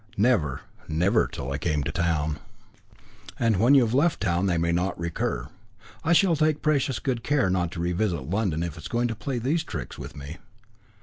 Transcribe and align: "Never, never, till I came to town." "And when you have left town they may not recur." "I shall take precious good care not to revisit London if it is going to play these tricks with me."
"Never, 0.17 0.61
never, 0.87 1.27
till 1.27 1.51
I 1.51 1.59
came 1.59 1.83
to 1.83 1.91
town." 1.91 2.39
"And 3.37 3.57
when 3.57 3.75
you 3.75 3.83
have 3.83 3.93
left 3.93 4.19
town 4.21 4.47
they 4.47 4.57
may 4.57 4.71
not 4.71 4.99
recur." 4.99 5.49
"I 6.03 6.11
shall 6.11 6.35
take 6.35 6.63
precious 6.63 6.97
good 6.97 7.23
care 7.23 7.51
not 7.51 7.69
to 7.73 7.79
revisit 7.79 8.23
London 8.27 8.63
if 8.63 8.77
it 8.77 8.81
is 8.81 8.87
going 8.87 9.09
to 9.09 9.15
play 9.15 9.37
these 9.37 9.63
tricks 9.63 9.99
with 9.99 10.15
me." 10.17 10.37